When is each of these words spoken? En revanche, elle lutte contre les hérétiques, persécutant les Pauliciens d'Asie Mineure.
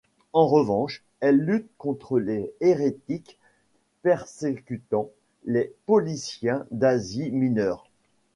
En 0.33 0.47
revanche, 0.47 1.03
elle 1.19 1.37
lutte 1.37 1.69
contre 1.77 2.17
les 2.17 2.51
hérétiques, 2.59 3.37
persécutant 4.01 5.11
les 5.45 5.71
Pauliciens 5.85 6.65
d'Asie 6.71 7.29
Mineure. 7.29 7.85